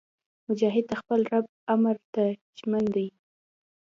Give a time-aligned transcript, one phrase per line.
[0.47, 2.23] مجاهد د خپل رب امر ته
[2.59, 3.07] ژمن دی.